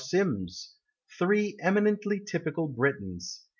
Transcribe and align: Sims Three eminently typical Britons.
Sims 0.03 0.73
Three 1.19 1.55
eminently 1.61 2.21
typical 2.21 2.67
Britons. 2.67 3.43